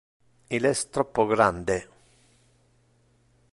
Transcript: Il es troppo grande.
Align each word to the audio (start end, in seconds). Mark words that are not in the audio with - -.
Il 0.57 0.65
es 0.69 0.81
troppo 0.95 1.25
grande. 1.33 1.77